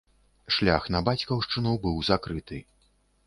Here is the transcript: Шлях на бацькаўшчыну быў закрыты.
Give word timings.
Шлях 0.55 0.87
на 0.95 1.01
бацькаўшчыну 1.09 1.73
быў 1.85 2.01
закрыты. 2.09 2.63